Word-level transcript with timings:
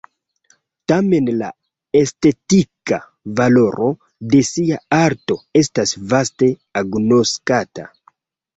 Tamen 0.91 1.27
la 1.41 1.49
estetika 1.99 2.99
valoro 3.41 3.91
de 4.33 4.41
ŝia 4.49 4.81
arto 5.03 5.39
estas 5.65 5.97
vaste 6.17 6.53
agnoskata. 6.85 7.91